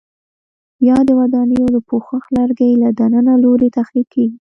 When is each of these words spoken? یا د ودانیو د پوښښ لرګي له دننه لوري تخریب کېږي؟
یا 0.87 0.97
د 1.07 1.09
ودانیو 1.19 1.65
د 1.75 1.77
پوښښ 1.89 2.23
لرګي 2.37 2.71
له 2.83 2.89
دننه 2.99 3.33
لوري 3.43 3.69
تخریب 3.77 4.07
کېږي؟ 4.13 4.37